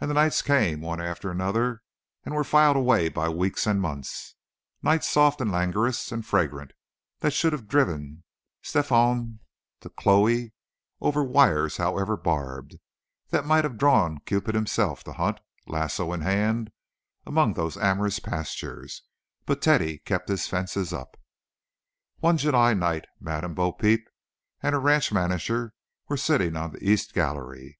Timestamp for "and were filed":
2.24-2.76